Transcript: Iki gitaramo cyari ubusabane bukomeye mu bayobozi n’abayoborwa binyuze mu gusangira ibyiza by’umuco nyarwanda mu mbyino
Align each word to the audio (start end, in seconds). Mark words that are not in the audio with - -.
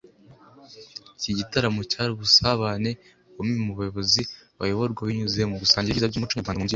Iki 1.17 1.31
gitaramo 1.39 1.81
cyari 1.91 2.09
ubusabane 2.13 2.91
bukomeye 3.25 3.59
mu 3.67 3.73
bayobozi 3.79 4.21
n’abayoborwa 4.25 5.01
binyuze 5.07 5.39
mu 5.51 5.55
gusangira 5.63 5.91
ibyiza 5.91 6.11
by’umuco 6.11 6.33
nyarwanda 6.35 6.59
mu 6.59 6.63
mbyino 6.63 6.69